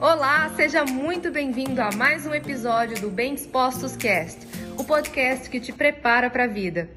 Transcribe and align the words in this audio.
Olá, 0.00 0.50
seja 0.54 0.84
muito 0.84 1.30
bem-vindo 1.30 1.80
a 1.80 1.90
mais 1.90 2.26
um 2.26 2.34
episódio 2.34 3.00
do 3.00 3.08
Bem 3.08 3.34
Dispostos 3.34 3.96
Cast, 3.96 4.46
o 4.78 4.84
podcast 4.84 5.48
que 5.48 5.58
te 5.58 5.72
prepara 5.72 6.28
para 6.28 6.44
a 6.44 6.46
vida. 6.46 6.90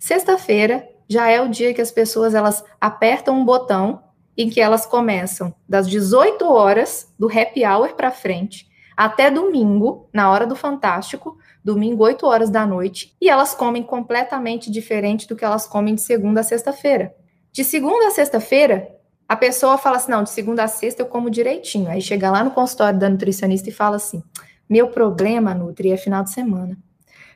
Sexta-feira 0.00 0.84
já 1.08 1.28
é 1.28 1.40
o 1.40 1.48
dia 1.48 1.72
que 1.72 1.80
as 1.80 1.92
pessoas 1.92 2.34
elas 2.34 2.64
apertam 2.80 3.38
um 3.38 3.44
botão 3.44 4.02
em 4.36 4.50
que 4.50 4.60
elas 4.60 4.84
começam 4.84 5.54
das 5.68 5.88
18 5.88 6.44
horas 6.44 7.14
do 7.16 7.28
happy 7.28 7.64
hour 7.64 7.94
para 7.94 8.10
frente 8.10 8.68
até 8.96 9.30
domingo, 9.30 10.08
na 10.12 10.30
hora 10.30 10.46
do 10.46 10.56
fantástico, 10.56 11.38
domingo 11.64 12.04
8 12.04 12.26
horas 12.26 12.50
da 12.50 12.66
noite, 12.66 13.16
e 13.20 13.30
elas 13.30 13.54
comem 13.54 13.82
completamente 13.82 14.70
diferente 14.70 15.26
do 15.26 15.34
que 15.34 15.44
elas 15.44 15.66
comem 15.66 15.94
de 15.94 16.02
segunda 16.02 16.40
a 16.40 16.44
sexta-feira. 16.44 17.14
De 17.52 17.64
segunda 17.64 18.08
a 18.08 18.10
sexta-feira, 18.10 18.99
a 19.30 19.36
pessoa 19.36 19.78
fala 19.78 19.96
assim: 19.96 20.10
não, 20.10 20.24
de 20.24 20.30
segunda 20.30 20.64
a 20.64 20.66
sexta 20.66 21.02
eu 21.02 21.06
como 21.06 21.30
direitinho. 21.30 21.88
Aí 21.88 22.02
chega 22.02 22.32
lá 22.32 22.42
no 22.42 22.50
consultório 22.50 22.98
da 22.98 23.08
nutricionista 23.08 23.68
e 23.68 23.72
fala 23.72 23.94
assim: 23.94 24.24
meu 24.68 24.88
problema, 24.88 25.54
Nutri, 25.54 25.92
é 25.92 25.96
final 25.96 26.24
de 26.24 26.32
semana. 26.32 26.76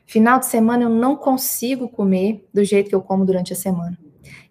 Final 0.05 0.37
de 0.39 0.45
semana 0.45 0.83
eu 0.83 0.89
não 0.89 1.15
consigo 1.15 1.87
comer 1.87 2.45
do 2.53 2.65
jeito 2.65 2.89
que 2.89 2.95
eu 2.95 3.01
como 3.01 3.23
durante 3.23 3.53
a 3.53 3.55
semana. 3.55 3.97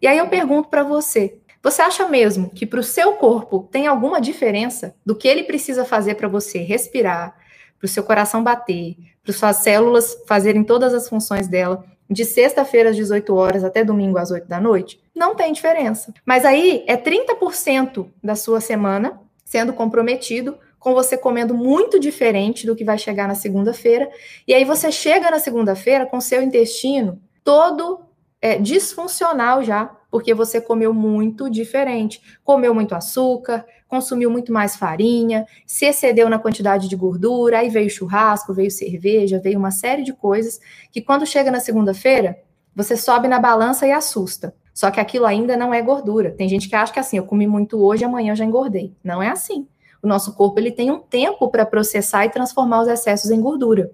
E 0.01 0.07
aí 0.07 0.17
eu 0.17 0.27
pergunto 0.29 0.71
para 0.71 0.83
você: 0.83 1.39
você 1.63 1.83
acha 1.83 2.09
mesmo 2.09 2.49
que 2.49 2.65
para 2.65 2.81
o 2.81 2.83
seu 2.83 3.13
corpo 3.17 3.69
tem 3.71 3.87
alguma 3.87 4.23
diferença 4.23 4.97
do 5.05 5.15
que 5.15 5.29
ele 5.29 5.43
precisa 5.43 5.85
fazer 5.85 6.15
para 6.15 6.29
você 6.29 6.61
respirar, 6.61 7.37
para 7.79 7.85
o 7.85 7.89
seu 7.89 8.05
coração 8.05 8.43
bater, 8.43 8.97
para 9.25 9.33
suas 9.33 9.57
células 9.57 10.17
fazerem 10.27 10.63
todas 10.63 10.93
as 10.93 11.09
funções 11.09 11.49
dela, 11.49 11.85
de 12.09 12.25
sexta-feira 12.25 12.91
às 12.91 12.97
18 12.97 13.35
horas 13.35 13.65
até 13.65 13.83
domingo 13.83 14.19
às 14.19 14.31
8 14.31 14.47
da 14.47 14.61
noite, 14.61 15.01
não 15.15 15.35
tem 15.35 15.53
diferença. 15.53 16.13
Mas 16.25 16.45
aí 16.45 16.85
é 16.87 16.97
30% 16.97 18.07
da 18.23 18.37
sua 18.37 18.61
semana 18.61 19.21
sendo 19.45 19.73
comprometido 19.73 20.59
com 20.79 20.93
você 20.93 21.17
comendo 21.17 21.55
muito 21.55 21.99
diferente 21.99 22.67
do 22.67 22.77
que 22.77 22.85
vai 22.85 22.99
chegar 22.99 23.27
na 23.27 23.35
segunda-feira. 23.35 24.11
E 24.47 24.53
aí 24.53 24.67
você 24.67 24.93
chega 24.93 25.31
na 25.31 25.39
segunda-feira 25.39 26.05
com 26.05 26.21
seu 26.21 26.43
intestino 26.43 27.19
todo 27.43 28.01
é, 28.41 28.59
disfuncional 28.59 29.63
já, 29.65 29.91
porque 30.15 30.33
você 30.33 30.61
comeu 30.61 30.95
muito 30.95 31.51
diferente. 31.51 32.23
Comeu 32.45 32.73
muito 32.73 32.95
açúcar, 32.95 33.67
consumiu 33.89 34.31
muito 34.31 34.53
mais 34.53 34.77
farinha, 34.77 35.45
se 35.67 35.87
excedeu 35.87 36.29
na 36.29 36.39
quantidade 36.39 36.87
de 36.87 36.95
gordura, 36.95 37.59
aí 37.59 37.69
veio 37.69 37.91
churrasco, 37.91 38.55
veio 38.55 38.71
cerveja, 38.71 39.41
veio 39.41 39.59
uma 39.59 39.73
série 39.73 40.05
de 40.05 40.13
coisas 40.13 40.61
que 40.93 41.03
quando 41.03 41.27
chega 41.27 41.51
na 41.51 41.59
segunda-feira, 41.59 42.39
você 42.77 42.97
sobe 42.97 43.27
na 43.27 43.41
balança 43.41 43.89
e 43.89 43.91
assusta. 43.91 44.55
Só 44.73 44.89
que 44.89 45.01
aquilo 45.01 45.27
ainda 45.27 45.57
não 45.57 45.75
é 45.75 45.83
gordura. 45.83 46.31
Tem 46.31 46.49
gente 46.49 46.69
que 46.69 46.77
acha 46.77 46.93
que 46.93 47.01
assim, 47.01 47.17
eu 47.17 47.27
comi 47.27 47.49
muito 47.49 47.85
hoje, 47.85 48.05
amanhã 48.05 48.37
já 48.37 48.45
engordei. 48.45 48.95
Não 49.03 49.21
é 49.21 49.31
assim. 49.31 49.67
O 50.01 50.07
nosso 50.07 50.33
corpo 50.37 50.61
ele 50.61 50.71
tem 50.71 50.93
um 50.93 51.01
tempo 51.01 51.49
para 51.49 51.67
processar 51.67 52.25
e 52.25 52.31
transformar 52.31 52.83
os 52.83 52.89
excessos 52.89 53.33
em 53.33 53.41
gordura. 53.41 53.91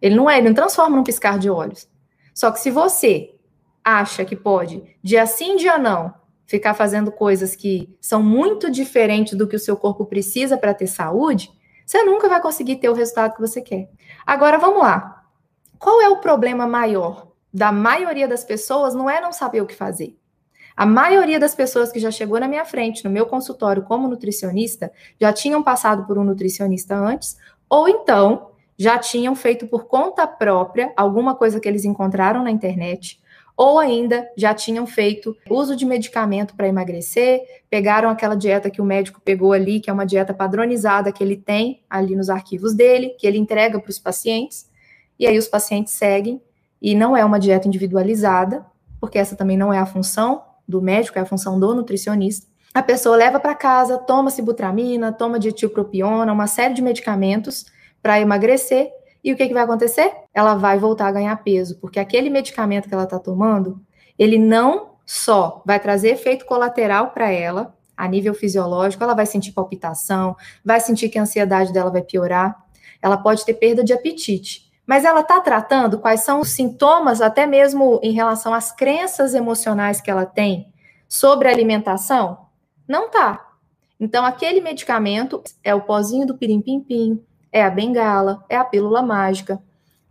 Ele 0.00 0.14
não 0.14 0.30
é, 0.30 0.38
ele 0.38 0.50
não 0.50 0.54
transforma 0.54 0.96
num 0.96 1.02
piscar 1.02 1.36
de 1.36 1.50
olhos. 1.50 1.88
Só 2.32 2.52
que 2.52 2.60
se 2.60 2.70
você 2.70 3.34
acha 3.96 4.24
que 4.24 4.36
pode, 4.36 4.96
dia 5.02 5.24
sim, 5.26 5.56
dia 5.56 5.78
não, 5.78 6.12
ficar 6.46 6.74
fazendo 6.74 7.10
coisas 7.10 7.56
que 7.56 7.96
são 8.00 8.22
muito 8.22 8.70
diferentes 8.70 9.36
do 9.36 9.46
que 9.46 9.56
o 9.56 9.60
seu 9.60 9.76
corpo 9.76 10.04
precisa 10.04 10.56
para 10.56 10.74
ter 10.74 10.86
saúde, 10.86 11.50
você 11.86 12.02
nunca 12.02 12.28
vai 12.28 12.40
conseguir 12.40 12.76
ter 12.76 12.88
o 12.90 12.94
resultado 12.94 13.34
que 13.34 13.40
você 13.40 13.62
quer. 13.62 13.88
Agora 14.26 14.58
vamos 14.58 14.82
lá. 14.82 15.24
Qual 15.78 16.02
é 16.02 16.08
o 16.08 16.20
problema 16.20 16.66
maior 16.66 17.28
da 17.52 17.72
maioria 17.72 18.28
das 18.28 18.44
pessoas? 18.44 18.94
Não 18.94 19.08
é 19.08 19.20
não 19.20 19.32
saber 19.32 19.62
o 19.62 19.66
que 19.66 19.74
fazer. 19.74 20.18
A 20.76 20.86
maioria 20.86 21.40
das 21.40 21.54
pessoas 21.54 21.90
que 21.90 21.98
já 21.98 22.10
chegou 22.10 22.38
na 22.38 22.46
minha 22.46 22.64
frente, 22.64 23.04
no 23.04 23.10
meu 23.10 23.26
consultório 23.26 23.82
como 23.82 24.06
nutricionista, 24.06 24.92
já 25.20 25.32
tinham 25.32 25.62
passado 25.62 26.06
por 26.06 26.18
um 26.18 26.24
nutricionista 26.24 26.94
antes, 26.94 27.36
ou 27.68 27.88
então 27.88 28.50
já 28.78 28.96
tinham 28.96 29.34
feito 29.34 29.66
por 29.66 29.86
conta 29.86 30.26
própria 30.26 30.92
alguma 30.96 31.34
coisa 31.34 31.58
que 31.58 31.66
eles 31.66 31.84
encontraram 31.84 32.44
na 32.44 32.50
internet, 32.50 33.20
ou 33.58 33.80
ainda 33.80 34.30
já 34.36 34.54
tinham 34.54 34.86
feito 34.86 35.36
uso 35.50 35.74
de 35.74 35.84
medicamento 35.84 36.54
para 36.54 36.68
emagrecer, 36.68 37.42
pegaram 37.68 38.08
aquela 38.08 38.36
dieta 38.36 38.70
que 38.70 38.80
o 38.80 38.84
médico 38.84 39.20
pegou 39.20 39.52
ali, 39.52 39.80
que 39.80 39.90
é 39.90 39.92
uma 39.92 40.06
dieta 40.06 40.32
padronizada 40.32 41.10
que 41.10 41.24
ele 41.24 41.36
tem 41.36 41.82
ali 41.90 42.14
nos 42.14 42.30
arquivos 42.30 42.72
dele, 42.72 43.16
que 43.18 43.26
ele 43.26 43.36
entrega 43.36 43.80
para 43.80 43.90
os 43.90 43.98
pacientes, 43.98 44.70
e 45.18 45.26
aí 45.26 45.36
os 45.36 45.48
pacientes 45.48 45.92
seguem, 45.92 46.40
e 46.80 46.94
não 46.94 47.16
é 47.16 47.24
uma 47.24 47.40
dieta 47.40 47.66
individualizada, 47.66 48.64
porque 49.00 49.18
essa 49.18 49.34
também 49.34 49.56
não 49.56 49.72
é 49.72 49.78
a 49.78 49.86
função 49.86 50.44
do 50.66 50.80
médico, 50.80 51.18
é 51.18 51.22
a 51.22 51.26
função 51.26 51.58
do 51.58 51.74
nutricionista. 51.74 52.46
A 52.72 52.82
pessoa 52.82 53.16
leva 53.16 53.40
para 53.40 53.56
casa, 53.56 53.98
toma 53.98 54.30
sibutramina, 54.30 55.10
toma 55.10 55.36
dietilpropiona, 55.36 56.32
uma 56.32 56.46
série 56.46 56.74
de 56.74 56.82
medicamentos 56.82 57.66
para 58.00 58.20
emagrecer, 58.20 58.88
e 59.28 59.32
o 59.32 59.36
que, 59.36 59.46
que 59.46 59.54
vai 59.54 59.62
acontecer? 59.62 60.12
Ela 60.32 60.54
vai 60.54 60.78
voltar 60.78 61.08
a 61.08 61.12
ganhar 61.12 61.36
peso, 61.42 61.78
porque 61.80 62.00
aquele 62.00 62.30
medicamento 62.30 62.88
que 62.88 62.94
ela 62.94 63.04
está 63.04 63.18
tomando, 63.18 63.80
ele 64.18 64.38
não 64.38 64.94
só 65.04 65.62
vai 65.66 65.78
trazer 65.78 66.10
efeito 66.10 66.46
colateral 66.46 67.10
para 67.10 67.30
ela, 67.30 67.74
a 67.96 68.08
nível 68.08 68.32
fisiológico, 68.32 69.02
ela 69.02 69.14
vai 69.14 69.26
sentir 69.26 69.52
palpitação, 69.52 70.36
vai 70.64 70.80
sentir 70.80 71.08
que 71.08 71.18
a 71.18 71.22
ansiedade 71.22 71.72
dela 71.72 71.90
vai 71.90 72.02
piorar, 72.02 72.56
ela 73.02 73.16
pode 73.16 73.44
ter 73.44 73.54
perda 73.54 73.84
de 73.84 73.92
apetite. 73.92 74.70
Mas 74.86 75.04
ela 75.04 75.20
está 75.20 75.40
tratando 75.40 75.98
quais 75.98 76.20
são 76.20 76.40
os 76.40 76.50
sintomas, 76.50 77.20
até 77.20 77.46
mesmo 77.46 78.00
em 78.02 78.12
relação 78.12 78.54
às 78.54 78.72
crenças 78.72 79.34
emocionais 79.34 80.00
que 80.00 80.10
ela 80.10 80.24
tem 80.24 80.72
sobre 81.06 81.48
a 81.48 81.50
alimentação? 81.50 82.46
Não 82.88 83.10
tá. 83.10 83.46
Então, 84.00 84.24
aquele 84.24 84.60
medicamento 84.60 85.42
é 85.62 85.74
o 85.74 85.82
pozinho 85.82 86.26
do 86.26 86.38
pirim-pim-pim, 86.38 87.22
é 87.52 87.62
a 87.62 87.70
bengala, 87.70 88.44
é 88.48 88.56
a 88.56 88.64
pílula 88.64 89.02
mágica, 89.02 89.60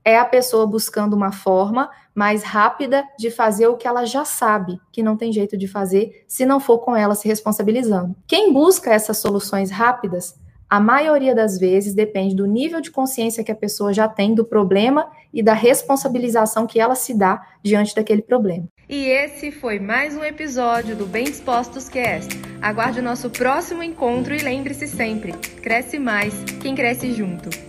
é 0.03 0.17
a 0.17 0.25
pessoa 0.25 0.65
buscando 0.65 1.15
uma 1.15 1.31
forma 1.31 1.89
mais 2.15 2.41
rápida 2.41 3.03
de 3.19 3.29
fazer 3.29 3.67
o 3.67 3.75
que 3.75 3.87
ela 3.87 4.05
já 4.05 4.23
sabe 4.23 4.79
que 4.91 5.03
não 5.03 5.17
tem 5.17 5.33
jeito 5.33 5.57
de 5.57 5.67
fazer 5.67 6.23
se 6.27 6.45
não 6.45 6.59
for 6.59 6.79
com 6.79 6.95
ela 6.95 7.13
se 7.13 7.27
responsabilizando. 7.27 8.15
Quem 8.25 8.53
busca 8.53 8.93
essas 8.93 9.17
soluções 9.17 9.69
rápidas, 9.69 10.39
a 10.69 10.79
maioria 10.79 11.33
das 11.33 11.57
vezes 11.57 11.93
depende 11.93 12.35
do 12.35 12.45
nível 12.45 12.81
de 12.81 12.91
consciência 12.91 13.43
que 13.43 13.51
a 13.51 13.55
pessoa 13.55 13.93
já 13.93 14.07
tem 14.07 14.35
do 14.35 14.43
problema 14.43 15.09
e 15.33 15.41
da 15.41 15.53
responsabilização 15.53 16.67
que 16.67 16.79
ela 16.79 16.95
se 16.95 17.13
dá 17.13 17.41
diante 17.63 17.95
daquele 17.95 18.21
problema. 18.21 18.67
E 18.89 19.05
esse 19.05 19.51
foi 19.51 19.79
mais 19.79 20.15
um 20.15 20.23
episódio 20.23 20.95
do 20.95 21.05
Bem 21.05 21.25
Dispostos 21.25 21.89
Cast. 21.89 22.29
Aguarde 22.61 22.99
o 22.99 23.03
nosso 23.03 23.29
próximo 23.29 23.83
encontro 23.83 24.33
e 24.33 24.39
lembre-se 24.39 24.87
sempre: 24.87 25.33
cresce 25.61 25.99
mais 25.99 26.33
quem 26.61 26.73
cresce 26.73 27.13
junto. 27.13 27.66